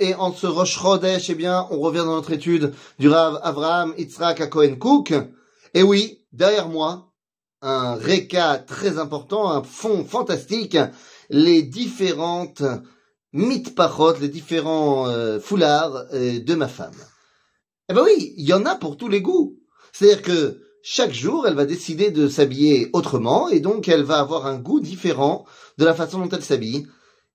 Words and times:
Et 0.00 0.14
en 0.14 0.32
ce 0.32 0.46
Rosh 0.46 0.78
Chodesh, 0.78 1.28
eh 1.28 1.34
bien, 1.34 1.66
on 1.70 1.80
revient 1.80 1.98
dans 1.98 2.16
notre 2.16 2.32
étude 2.32 2.72
du 2.98 3.10
Rav 3.10 3.38
Avraham 3.42 3.92
Yitzhak 3.98 4.40
à 4.40 4.46
Cohen 4.46 4.76
Cook. 4.76 5.12
Et 5.74 5.82
oui, 5.82 6.24
derrière 6.32 6.70
moi, 6.70 7.12
un 7.60 7.94
réca 7.94 8.56
très 8.56 8.98
important, 8.98 9.50
un 9.50 9.62
fond 9.62 10.06
fantastique, 10.06 10.78
les 11.28 11.62
différentes 11.62 12.62
mitpachot, 13.34 14.14
les 14.18 14.30
différents 14.30 15.08
euh, 15.08 15.38
foulards 15.40 16.06
euh, 16.14 16.40
de 16.40 16.54
ma 16.54 16.68
femme. 16.68 16.96
Eh 17.90 17.92
ben 17.92 18.02
oui, 18.02 18.32
il 18.38 18.46
y 18.48 18.54
en 18.54 18.64
a 18.64 18.76
pour 18.76 18.96
tous 18.96 19.08
les 19.08 19.20
goûts. 19.20 19.58
C'est-à-dire 19.92 20.22
que 20.22 20.62
chaque 20.82 21.12
jour, 21.12 21.46
elle 21.46 21.54
va 21.54 21.66
décider 21.66 22.10
de 22.10 22.28
s'habiller 22.28 22.88
autrement 22.94 23.50
et 23.50 23.60
donc 23.60 23.88
elle 23.88 24.04
va 24.04 24.20
avoir 24.20 24.46
un 24.46 24.58
goût 24.58 24.80
différent 24.80 25.44
de 25.76 25.84
la 25.84 25.92
façon 25.92 26.18
dont 26.18 26.30
elle 26.30 26.44
s'habille. 26.44 26.86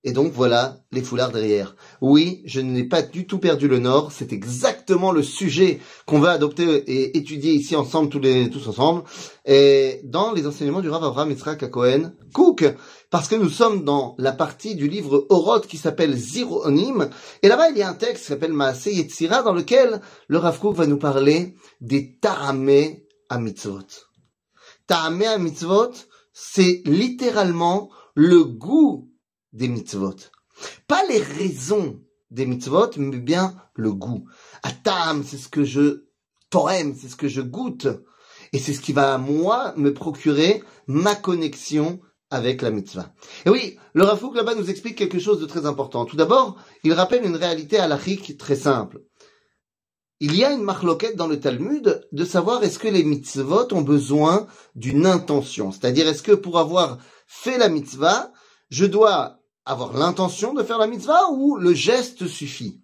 Et 0.03 0.13
donc 0.13 0.31
voilà 0.33 0.79
les 0.91 1.03
foulards 1.03 1.31
derrière. 1.31 1.75
Oui, 2.01 2.41
je 2.45 2.59
n'ai 2.59 2.83
pas 2.83 3.03
du 3.03 3.27
tout 3.27 3.37
perdu 3.37 3.67
le 3.67 3.77
nord. 3.77 4.11
C'est 4.11 4.33
exactement 4.33 5.11
le 5.11 5.21
sujet 5.21 5.79
qu'on 6.07 6.19
va 6.19 6.31
adopter 6.31 6.63
et 6.63 7.15
étudier 7.17 7.53
ici 7.53 7.75
ensemble, 7.75 8.09
tous 8.09 8.19
les 8.19 8.49
tous 8.49 8.67
ensemble, 8.67 9.03
et 9.45 10.01
dans 10.03 10.31
les 10.31 10.47
enseignements 10.47 10.81
du 10.81 10.89
Rav 10.89 11.03
Avraham 11.03 11.29
Yitzhak 11.29 11.69
Cohen 11.69 12.13
Cook, 12.33 12.65
parce 13.11 13.27
que 13.27 13.35
nous 13.35 13.49
sommes 13.49 13.83
dans 13.83 14.15
la 14.17 14.31
partie 14.31 14.73
du 14.73 14.87
livre 14.87 15.27
Oroth 15.29 15.67
qui 15.67 15.77
s'appelle 15.77 16.15
Zironim, 16.15 17.09
et 17.43 17.47
là-bas 17.47 17.69
il 17.69 17.77
y 17.77 17.83
a 17.83 17.89
un 17.89 17.93
texte 17.93 18.23
qui 18.23 18.29
s'appelle 18.29 18.53
Maase 18.53 18.87
Yetzira 18.87 19.43
dans 19.43 19.53
lequel 19.53 20.01
le 20.27 20.37
Rav 20.39 20.59
Cook 20.59 20.75
va 20.75 20.87
nous 20.87 20.97
parler 20.97 21.53
des 21.79 22.17
Ta'ameh 22.19 23.05
à 23.29 23.37
mitzvot. 23.37 23.85
Ta'ameh 24.87 25.27
à 25.27 25.37
mitzvot, 25.37 25.91
c'est 26.33 26.81
littéralement 26.85 27.91
le 28.15 28.43
goût 28.43 29.10
des 29.53 29.67
mitzvot. 29.67 30.15
Pas 30.87 31.03
les 31.07 31.19
raisons 31.19 32.01
des 32.29 32.45
mitzvot, 32.45 32.91
mais 32.97 33.17
bien 33.17 33.55
le 33.75 33.91
goût. 33.91 34.25
Atam, 34.63 35.23
c'est 35.23 35.37
ce 35.37 35.49
que 35.49 35.63
je 35.63 36.05
t'aime, 36.49 36.95
c'est 36.99 37.09
ce 37.09 37.15
que 37.15 37.27
je 37.27 37.41
goûte. 37.41 37.87
Et 38.53 38.59
c'est 38.59 38.73
ce 38.73 38.81
qui 38.81 38.93
va, 38.93 39.17
moi, 39.17 39.73
me 39.77 39.93
procurer 39.93 40.63
ma 40.87 41.15
connexion 41.15 41.99
avec 42.29 42.61
la 42.61 42.71
mitzvah. 42.71 43.13
Et 43.45 43.49
oui, 43.49 43.77
le 43.93 44.03
Rafouk 44.03 44.35
là-bas 44.35 44.55
nous 44.55 44.69
explique 44.69 44.97
quelque 44.97 45.19
chose 45.19 45.39
de 45.39 45.45
très 45.45 45.65
important. 45.65 46.05
Tout 46.05 46.15
d'abord, 46.15 46.57
il 46.83 46.93
rappelle 46.93 47.25
une 47.25 47.35
réalité 47.35 47.77
halachique 47.77 48.37
très 48.37 48.55
simple. 48.55 49.03
Il 50.21 50.35
y 50.35 50.45
a 50.45 50.51
une 50.51 50.63
marloquette 50.63 51.15
dans 51.15 51.27
le 51.27 51.39
Talmud 51.39 52.07
de 52.11 52.25
savoir 52.25 52.63
est-ce 52.63 52.79
que 52.79 52.87
les 52.87 53.03
mitzvot 53.03 53.73
ont 53.73 53.81
besoin 53.81 54.47
d'une 54.75 55.05
intention. 55.05 55.71
C'est-à-dire, 55.71 56.07
est-ce 56.07 56.23
que 56.23 56.31
pour 56.31 56.59
avoir 56.59 56.99
fait 57.27 57.57
la 57.57 57.69
mitzvah, 57.69 58.31
je 58.69 58.85
dois 58.85 59.40
avoir 59.65 59.93
l'intention 59.93 60.53
de 60.53 60.63
faire 60.63 60.77
la 60.77 60.87
mitzvah 60.87 61.29
ou 61.31 61.57
le 61.57 61.73
geste 61.73 62.27
suffit? 62.27 62.81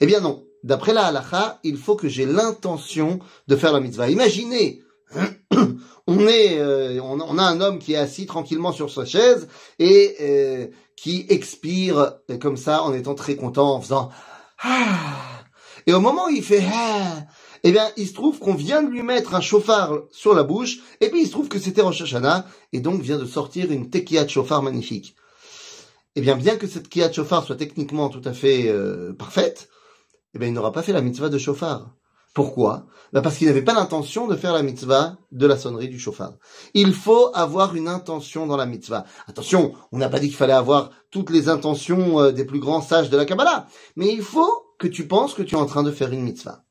Eh 0.00 0.06
bien 0.06 0.20
non. 0.20 0.44
D'après 0.62 0.92
la 0.92 1.06
halacha, 1.06 1.58
il 1.64 1.78
faut 1.78 1.96
que 1.96 2.08
j'ai 2.08 2.26
l'intention 2.26 3.18
de 3.48 3.56
faire 3.56 3.72
la 3.72 3.80
mitzvah. 3.80 4.10
Imaginez, 4.10 4.82
on 6.06 6.26
est, 6.26 6.58
euh, 6.58 7.00
on, 7.02 7.38
a 7.38 7.42
un 7.42 7.60
homme 7.62 7.78
qui 7.78 7.94
est 7.94 7.96
assis 7.96 8.26
tranquillement 8.26 8.72
sur 8.72 8.90
sa 8.90 9.06
chaise 9.06 9.48
et 9.78 10.16
euh, 10.20 10.66
qui 10.96 11.24
expire 11.30 12.16
comme 12.40 12.58
ça 12.58 12.82
en 12.82 12.92
étant 12.92 13.14
très 13.14 13.36
content, 13.36 13.74
en 13.74 13.80
faisant 13.80 14.10
ah. 14.62 15.44
Et 15.86 15.94
au 15.94 16.00
moment 16.00 16.26
où 16.26 16.30
il 16.30 16.42
fait 16.42 16.62
ah, 16.70 17.24
eh 17.62 17.72
bien, 17.72 17.88
il 17.96 18.06
se 18.06 18.12
trouve 18.12 18.38
qu'on 18.38 18.54
vient 18.54 18.82
de 18.82 18.90
lui 18.90 19.02
mettre 19.02 19.34
un 19.34 19.40
chauffard 19.40 19.94
sur 20.10 20.34
la 20.34 20.42
bouche, 20.42 20.80
et 21.00 21.08
puis 21.08 21.22
il 21.22 21.26
se 21.26 21.32
trouve 21.32 21.48
que 21.48 21.58
c'était 21.58 21.82
Rosh 21.82 22.02
Hashanah, 22.02 22.46
et 22.72 22.80
donc 22.80 23.00
vient 23.00 23.18
de 23.18 23.26
sortir 23.26 23.70
une 23.70 23.88
tequila 23.88 24.24
de 24.24 24.30
chauffard 24.30 24.62
magnifique 24.62 25.16
eh 26.16 26.20
bien, 26.20 26.36
bien 26.36 26.56
que 26.56 26.66
cette 26.66 26.88
Kiyat 26.88 27.12
Shofar 27.12 27.44
soit 27.44 27.56
techniquement 27.56 28.08
tout 28.08 28.22
à 28.24 28.32
fait 28.32 28.68
euh, 28.68 29.12
parfaite, 29.12 29.68
eh 30.34 30.38
bien, 30.38 30.48
il 30.48 30.54
n'aura 30.54 30.72
pas 30.72 30.82
fait 30.82 30.92
la 30.92 31.00
mitzvah 31.00 31.28
de 31.28 31.38
Shofar. 31.38 31.94
Pourquoi? 32.32 32.86
Ben 33.12 33.22
Parce 33.22 33.36
qu'il 33.36 33.48
n'avait 33.48 33.62
pas 33.62 33.74
l'intention 33.74 34.28
de 34.28 34.36
faire 34.36 34.52
la 34.52 34.62
mitzvah 34.62 35.18
de 35.32 35.46
la 35.46 35.56
sonnerie 35.56 35.88
du 35.88 35.98
chauffard. 35.98 36.34
Il 36.74 36.94
faut 36.94 37.30
avoir 37.34 37.74
une 37.74 37.88
intention 37.88 38.46
dans 38.46 38.56
la 38.56 38.66
mitzvah. 38.66 39.04
Attention, 39.26 39.74
on 39.90 39.98
n'a 39.98 40.08
pas 40.08 40.20
dit 40.20 40.28
qu'il 40.28 40.36
fallait 40.36 40.52
avoir 40.52 40.90
toutes 41.10 41.30
les 41.30 41.48
intentions 41.48 42.20
euh, 42.20 42.30
des 42.30 42.44
plus 42.44 42.60
grands 42.60 42.82
sages 42.82 43.10
de 43.10 43.16
la 43.16 43.24
Kabbalah, 43.24 43.66
mais 43.96 44.12
il 44.12 44.22
faut 44.22 44.74
que 44.78 44.86
tu 44.86 45.08
penses 45.08 45.34
que 45.34 45.42
tu 45.42 45.56
es 45.56 45.58
en 45.58 45.66
train 45.66 45.82
de 45.82 45.90
faire 45.90 46.12
une 46.12 46.22
mitzvah. 46.22 46.64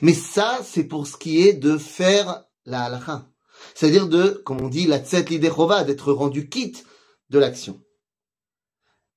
Mais 0.00 0.14
ça, 0.14 0.60
c'est 0.64 0.84
pour 0.84 1.06
ce 1.06 1.18
qui 1.18 1.46
est 1.46 1.52
de 1.52 1.76
faire 1.76 2.44
la 2.64 2.84
halacha. 2.84 3.26
C'est-à-dire 3.74 4.08
de, 4.08 4.40
comme 4.44 4.62
on 4.62 4.68
dit, 4.68 4.86
la 4.86 4.98
tzet 4.98 5.24
lidechova, 5.24 5.84
d'être 5.84 6.12
rendu 6.12 6.48
quitte 6.48 6.86
de 7.30 7.38
l'action. 7.38 7.80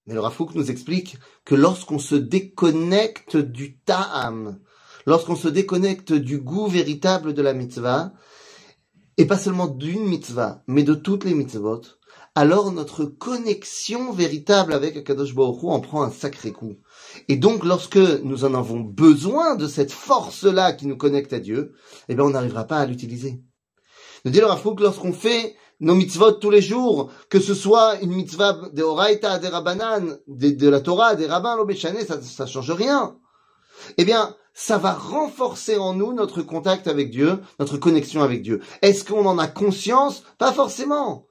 Mais 0.06 0.14
le 0.14 0.20
Rafouk 0.20 0.54
nous 0.56 0.70
explique 0.70 1.18
que 1.46 1.56
lorsqu'on 1.56 2.00
se 2.00 2.16
déconnecte 2.16 3.38
du 3.38 3.80
ta'am, 3.80 4.60
lorsqu'on 5.06 5.36
se 5.36 5.48
déconnecte 5.48 6.14
du 6.14 6.40
goût 6.40 6.68
véritable 6.68 7.34
de 7.34 7.42
la 7.42 7.54
mitzvah, 7.54 8.14
et 9.18 9.26
pas 9.26 9.38
seulement 9.38 9.68
d'une 9.68 10.06
mitzvah, 10.06 10.64
mais 10.68 10.84
de 10.84 10.94
toutes 10.94 11.24
les 11.24 11.36
mitzvot, 11.36 11.82
alors 12.36 12.72
notre 12.72 13.06
connexion 13.06 14.12
véritable 14.12 14.74
avec 14.74 14.98
Akadosh 14.98 15.36
Baruch 15.36 15.64
en 15.64 15.80
prend 15.80 16.02
un 16.02 16.12
sacré 16.12 16.52
coup. 16.52 16.78
Et 17.28 17.38
donc, 17.38 17.64
lorsque 17.64 17.98
nous 17.98 18.44
en 18.44 18.56
avons 18.56 18.80
besoin 18.80 19.56
de 19.56 19.68
cette 19.68 19.92
force-là 19.92 20.74
qui 20.74 20.88
nous 20.88 20.98
connecte 20.98 21.32
à 21.34 21.40
Dieu, 21.40 21.74
eh 22.10 22.16
bien, 22.16 22.24
on 22.24 22.32
n'arrivera 22.32 22.66
pas 22.66 22.80
à 22.80 22.86
l'utiliser. 22.88 23.44
Nous 24.26 24.32
dit 24.32 24.40
le 24.40 24.48
Rafouk, 24.48 24.80
lorsqu'on 24.80 25.14
fait 25.14 25.56
nos 25.80 25.96
mitzvot 25.96 26.34
tous 26.34 26.50
les 26.50 26.62
jours, 26.62 27.10
que 27.30 27.40
ce 27.40 27.54
soit 27.54 28.00
une 28.02 28.12
mitzvah 28.12 28.54
de 28.72 28.84
Horaïta, 28.84 29.40
des 29.40 29.48
Rabbanan, 29.48 30.18
de, 30.28 30.70
la 30.70 30.80
Torah, 30.80 31.16
des 31.16 31.28
rabbins, 31.28 31.56
l'Obéchané, 31.56 32.06
ça, 32.06 32.22
ça 32.22 32.46
change 32.46 32.72
rien. 32.72 33.18
Eh 33.98 34.06
bien, 34.06 34.36
ça 34.54 34.78
va 34.78 34.94
renforcer 34.94 35.78
en 35.78 35.94
nous 35.94 36.14
notre 36.14 36.42
contact 36.42 36.88
avec 36.88 37.10
Dieu, 37.10 37.40
notre 37.60 37.78
connexion 37.78 38.22
avec 38.22 38.42
Dieu. 38.42 38.62
Est-ce 38.82 39.04
qu'on 39.04 39.26
en 39.26 39.40
a 39.40 39.48
conscience? 39.48 40.24
Pas 40.38 40.54
forcément. 40.54 41.26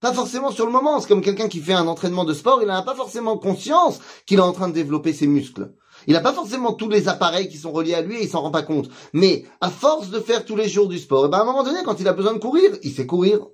Pas 0.00 0.14
forcément 0.14 0.50
sur 0.50 0.64
le 0.64 0.72
moment. 0.72 1.00
C'est 1.00 1.08
comme 1.08 1.20
quelqu'un 1.20 1.48
qui 1.48 1.58
fait 1.58 1.74
un 1.74 1.86
entraînement 1.86 2.24
de 2.24 2.32
sport, 2.32 2.62
il 2.62 2.68
n'a 2.68 2.82
pas 2.82 2.94
forcément 2.94 3.36
conscience 3.36 3.98
qu'il 4.24 4.38
est 4.38 4.42
en 4.42 4.52
train 4.52 4.68
de 4.68 4.74
développer 4.74 5.12
ses 5.12 5.26
muscles. 5.26 5.74
Il 6.06 6.14
n'a 6.14 6.20
pas 6.20 6.32
forcément 6.32 6.72
tous 6.72 6.88
les 6.88 7.08
appareils 7.08 7.48
qui 7.48 7.58
sont 7.58 7.72
reliés 7.72 7.94
à 7.94 8.00
lui 8.00 8.16
et 8.16 8.22
il 8.22 8.28
s'en 8.28 8.40
rend 8.40 8.50
pas 8.50 8.62
compte. 8.62 8.88
Mais 9.12 9.44
à 9.60 9.68
force 9.68 10.08
de 10.08 10.20
faire 10.20 10.46
tous 10.46 10.56
les 10.56 10.68
jours 10.68 10.88
du 10.88 10.98
sport, 10.98 11.26
eh 11.26 11.28
ben 11.28 11.38
à 11.38 11.42
un 11.42 11.44
moment 11.44 11.64
donné, 11.64 11.80
quand 11.84 12.00
il 12.00 12.08
a 12.08 12.14
besoin 12.14 12.32
de 12.32 12.38
courir, 12.38 12.70
il 12.82 12.92
sait 12.92 13.06
courir. 13.06 13.46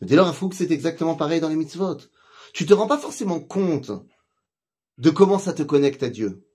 Dès 0.00 0.16
lors, 0.16 0.38
que 0.38 0.56
c'est 0.56 0.70
exactement 0.70 1.14
pareil 1.14 1.40
dans 1.40 1.48
les 1.48 1.56
mitzvot. 1.56 1.98
Tu 2.52 2.66
te 2.66 2.72
rends 2.72 2.86
pas 2.86 2.98
forcément 2.98 3.40
compte 3.40 3.92
de 4.98 5.10
comment 5.10 5.38
ça 5.38 5.52
te 5.52 5.62
connecte 5.62 6.02
à 6.02 6.08
Dieu. 6.08 6.46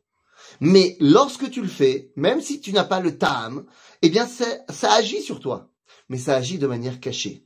Mais 0.59 0.97
lorsque 1.00 1.50
tu 1.50 1.61
le 1.61 1.67
fais, 1.67 2.11
même 2.16 2.41
si 2.41 2.59
tu 2.59 2.73
n'as 2.73 2.83
pas 2.83 3.00
le 3.00 3.17
tam, 3.17 3.66
eh 4.01 4.09
bien, 4.09 4.28
ça 4.28 4.94
agit 4.94 5.22
sur 5.22 5.39
toi. 5.39 5.72
Mais 6.09 6.17
ça 6.17 6.35
agit 6.35 6.57
de 6.57 6.67
manière 6.67 7.00
cachée. 7.00 7.45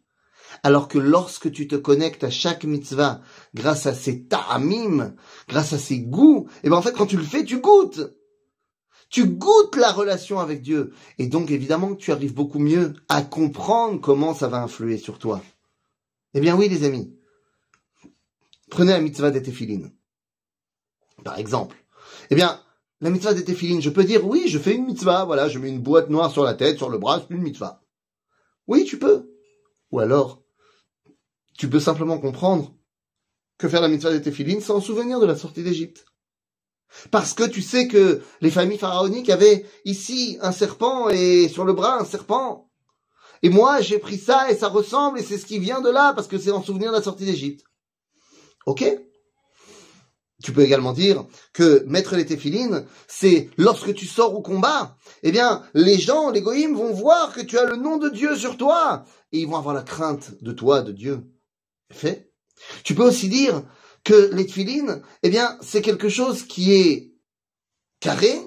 Alors 0.63 0.87
que 0.87 0.97
lorsque 0.97 1.51
tu 1.51 1.67
te 1.67 1.75
connectes 1.75 2.23
à 2.23 2.29
chaque 2.29 2.63
mitzvah 2.63 3.21
grâce 3.53 3.85
à 3.85 3.93
ses 3.93 4.25
ta'amim, 4.25 5.15
grâce 5.47 5.73
à 5.73 5.77
ses 5.77 5.99
goûts, 5.99 6.47
eh 6.63 6.69
bien, 6.69 6.77
en 6.77 6.81
fait, 6.81 6.93
quand 6.93 7.05
tu 7.05 7.17
le 7.17 7.23
fais, 7.23 7.45
tu 7.45 7.59
goûtes. 7.59 8.15
Tu 9.09 9.25
goûtes 9.25 9.75
la 9.75 9.91
relation 9.91 10.39
avec 10.39 10.61
Dieu. 10.61 10.93
Et 11.17 11.27
donc, 11.27 11.51
évidemment, 11.51 11.95
tu 11.95 12.11
arrives 12.11 12.33
beaucoup 12.33 12.59
mieux 12.59 12.93
à 13.09 13.21
comprendre 13.21 13.99
comment 14.01 14.33
ça 14.33 14.47
va 14.47 14.61
influer 14.61 14.97
sur 14.97 15.19
toi. 15.19 15.41
Eh 16.33 16.39
bien 16.39 16.55
oui, 16.55 16.69
les 16.69 16.83
amis. 16.83 17.15
Prenez 18.69 18.91
la 18.91 19.01
mitzvah 19.01 19.31
des 19.31 19.41
téphilines. 19.41 19.91
Par 21.23 21.37
exemple. 21.37 21.77
Eh 22.29 22.35
bien, 22.35 22.61
la 23.01 23.09
mitzvah 23.09 23.33
des 23.33 23.43
téphilines, 23.43 23.81
je 23.81 23.89
peux 23.89 24.03
dire, 24.03 24.25
oui, 24.25 24.47
je 24.47 24.59
fais 24.59 24.75
une 24.75 24.85
mitzvah, 24.85 25.25
voilà, 25.25 25.47
je 25.49 25.59
mets 25.59 25.69
une 25.69 25.81
boîte 25.81 26.09
noire 26.09 26.31
sur 26.31 26.43
la 26.43 26.53
tête, 26.53 26.77
sur 26.77 26.89
le 26.89 26.97
bras, 26.97 27.21
c'est 27.21 27.33
une 27.33 27.41
mitzvah. 27.41 27.81
Oui, 28.67 28.85
tu 28.85 28.99
peux. 28.99 29.31
Ou 29.91 29.99
alors, 29.99 30.43
tu 31.57 31.69
peux 31.69 31.79
simplement 31.79 32.19
comprendre 32.19 32.75
que 33.57 33.67
faire 33.67 33.81
la 33.81 33.87
mitzvah 33.87 34.11
des 34.11 34.21
téphilines, 34.21 34.61
c'est 34.61 34.71
en 34.71 34.81
souvenir 34.81 35.19
de 35.19 35.25
la 35.25 35.35
sortie 35.35 35.63
d'Égypte. 35.63 36.05
Parce 37.11 37.33
que 37.33 37.43
tu 37.43 37.61
sais 37.61 37.87
que 37.87 38.21
les 38.41 38.51
familles 38.51 38.77
pharaoniques 38.77 39.29
avaient 39.29 39.65
ici 39.85 40.37
un 40.41 40.51
serpent 40.51 41.09
et 41.09 41.47
sur 41.47 41.65
le 41.65 41.73
bras 41.73 41.99
un 41.99 42.05
serpent. 42.05 42.68
Et 43.41 43.49
moi, 43.49 43.81
j'ai 43.81 43.99
pris 43.99 44.17
ça 44.17 44.51
et 44.51 44.55
ça 44.55 44.67
ressemble 44.67 45.19
et 45.19 45.23
c'est 45.23 45.37
ce 45.37 45.45
qui 45.45 45.59
vient 45.59 45.81
de 45.81 45.89
là 45.89 46.13
parce 46.13 46.27
que 46.27 46.37
c'est 46.37 46.51
en 46.51 46.63
souvenir 46.63 46.91
de 46.91 46.97
la 46.97 47.03
sortie 47.03 47.25
d'Égypte. 47.25 47.63
Ok? 48.65 48.83
Tu 50.41 50.53
peux 50.53 50.61
également 50.61 50.93
dire 50.93 51.25
que 51.53 51.83
mettre 51.85 52.15
les 52.15 52.25
téphilines, 52.25 52.85
c'est 53.07 53.49
lorsque 53.57 53.93
tu 53.93 54.05
sors 54.05 54.33
au 54.35 54.41
combat, 54.41 54.95
eh 55.23 55.31
bien, 55.31 55.63
les 55.73 55.97
gens, 55.97 56.29
les 56.29 56.41
goïms 56.41 56.75
vont 56.75 56.93
voir 56.93 57.33
que 57.33 57.41
tu 57.41 57.57
as 57.57 57.65
le 57.65 57.75
nom 57.75 57.97
de 57.97 58.09
Dieu 58.09 58.37
sur 58.37 58.55
toi 58.55 59.03
et 59.31 59.39
ils 59.39 59.47
vont 59.47 59.57
avoir 59.57 59.75
la 59.75 59.83
crainte 59.83 60.41
de 60.41 60.51
toi, 60.53 60.81
de 60.81 60.93
Dieu. 60.93 61.23
Fait? 61.91 62.31
Tu 62.83 62.95
peux 62.95 63.03
aussi 63.03 63.27
dire 63.27 63.63
que 64.03 64.31
les 64.33 64.45
téphilines, 64.45 65.01
eh 65.23 65.29
bien, 65.29 65.57
c'est 65.61 65.81
quelque 65.81 66.09
chose 66.09 66.43
qui 66.43 66.73
est 66.73 67.13
carré, 67.99 68.39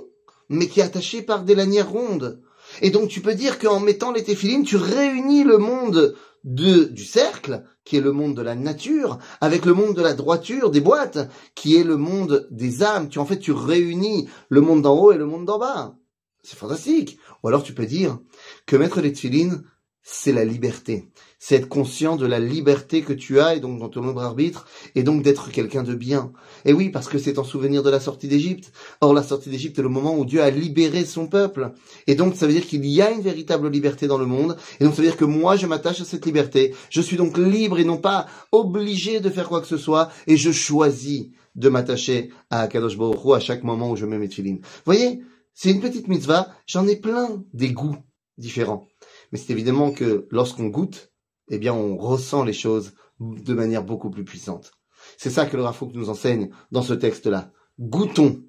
mais 0.49 0.69
qui 0.69 0.81
est 0.81 0.85
attaché 0.85 1.23
par 1.23 1.45
des 1.45 1.55
lanières 1.55 1.91
rondes. 1.91 2.43
Et 2.81 2.91
donc 2.91 3.09
tu 3.09 3.21
peux 3.21 3.35
dire 3.35 3.59
qu'en 3.59 3.81
mettant 3.81 4.13
les 4.13 4.25
téphilines, 4.25 4.65
tu 4.65 4.77
réunis 4.77 5.45
le 5.45 5.59
monde 5.59 6.17
de, 6.45 6.85
du 6.85 7.05
cercle, 7.05 7.65
qui 7.85 7.97
est 7.97 8.01
le 8.01 8.13
monde 8.13 8.37
de 8.37 8.43
la 8.43 8.55
nature, 8.55 9.19
avec 9.41 9.65
le 9.65 9.75
monde 9.75 9.95
de 9.95 10.03
la 10.03 10.15
droiture, 10.15 10.71
des 10.71 10.81
boîtes, 10.81 11.29
qui 11.55 11.77
est 11.77 11.85
le 11.85 11.97
monde 11.97 12.49
des 12.51 12.83
âmes. 12.83 13.09
Tu, 13.09 13.19
en 13.19 13.25
fait, 13.25 13.39
tu 13.39 13.53
réunis 13.53 14.29
le 14.49 14.61
monde 14.61 14.83
d'en 14.83 14.99
haut 14.99 15.13
et 15.13 15.19
le 15.19 15.27
monde 15.27 15.47
d'en 15.47 15.59
bas. 15.59 15.97
C'est 16.43 16.59
fantastique. 16.59 17.19
Ou 17.43 17.49
alors 17.49 17.63
tu 17.63 17.75
peux 17.75 17.87
dire 17.87 18.19
que 18.67 18.77
mettre 18.77 19.01
les 19.01 19.13
tefilines, 19.13 19.65
c'est 20.03 20.33
la 20.33 20.45
liberté. 20.45 21.09
C'est 21.39 21.57
être 21.57 21.69
conscient 21.69 22.17
de 22.17 22.27
la 22.27 22.39
liberté 22.39 23.03
que 23.03 23.13
tu 23.13 23.41
as 23.41 23.55
et 23.55 23.61
donc 23.61 23.79
dans 23.79 23.89
ton 23.89 24.07
libre 24.07 24.23
arbitre 24.23 24.67
et 24.95 25.03
donc 25.03 25.23
d'être 25.23 25.51
quelqu'un 25.51 25.83
de 25.83 25.95
bien. 25.95 26.33
Et 26.65 26.73
oui, 26.73 26.91
parce 26.91 27.09
que 27.09 27.19
c'est 27.19 27.39
en 27.39 27.45
souvenir 27.45 27.83
de 27.83 27.91
la 27.91 28.01
sortie 28.01 28.29
d'Égypte. 28.29 28.73
Or, 29.01 29.15
la 29.15 29.23
sortie 29.23 29.51
d'Égypte 29.51 29.79
est 29.79 29.83
le 29.83 29.89
moment 29.89 30.17
où 30.17 30.25
Dieu 30.25 30.43
a 30.43 30.51
libéré 30.51 31.05
son 31.05 31.27
peuple. 31.27 31.73
Et 32.07 32.15
donc, 32.15 32.37
ça 32.37 32.47
veut 32.47 32.53
dire 32.53 32.67
qu'il 32.67 32.85
y 32.87 33.01
a 33.01 33.11
une 33.11 33.23
véritable 33.23 33.69
liberté 33.69 34.07
dans 34.07 34.19
le 34.19 34.27
monde. 34.27 34.57
Et 34.81 34.85
donc, 34.85 34.95
ça 34.95 35.03
veut 35.03 35.09
dire 35.09 35.17
que 35.17 35.25
moi, 35.25 35.57
je 35.57 35.67
m'attache 35.67 36.01
à 36.01 36.05
cette 36.05 36.27
liberté. 36.27 36.75
Je 36.91 37.01
suis 37.01 37.17
donc 37.17 37.39
libre 37.39 37.79
et 37.79 37.85
non 37.85 37.99
pas 37.99 38.27
obligé 38.51 39.21
de 39.21 39.31
faire 39.31 39.49
quoi 39.49 39.61
que 39.61 39.67
ce 39.69 39.79
soit. 39.79 40.11
Et 40.27 40.37
je 40.37 40.53
choisis 40.53 41.29
de 41.55 41.69
m'attacher 41.69 42.31
à 42.51 42.67
Kadosh 42.67 42.97
Baruch 42.97 43.37
à 43.37 43.41
chaque 43.41 43.63
moment 43.63 43.91
où 43.91 43.97
je 43.97 44.07
mets 44.07 44.19
mes 44.19 44.29
Vous 44.29 44.61
voyez, 44.85 45.23
c'est 45.55 45.71
une 45.71 45.81
petite 45.81 46.09
mitzvah. 46.09 46.49
J'en 46.67 46.87
ai 46.87 46.97
plein 46.97 47.43
des 47.53 47.73
goûts 47.73 47.97
différents. 48.39 48.89
Mais 49.33 49.39
c'est 49.39 49.53
évidemment 49.53 49.91
que 49.91 50.29
lorsqu'on 50.31 50.67
goûte, 50.67 51.13
eh 51.49 51.59
bien, 51.59 51.75
on 51.75 51.97
ressent 51.97 52.45
les 52.45 52.53
choses 52.53 52.95
de 53.19 53.55
manière 53.55 53.83
beaucoup 53.83 54.11
plus 54.11 54.25
puissante. 54.25 54.73
C'est 55.17 55.31
ça 55.31 55.47
que 55.47 55.57
le 55.57 55.65
Rafouk 55.65 55.93
nous 55.95 56.11
enseigne 56.11 56.51
dans 56.71 56.83
ce 56.83 56.95
texte-là. 56.95 57.51
Goûtons 57.81 58.45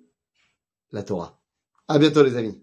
la 0.92 1.04
Torah. 1.04 1.42
À 1.88 1.98
bientôt, 1.98 2.24
les 2.24 2.36
amis. 2.36 2.62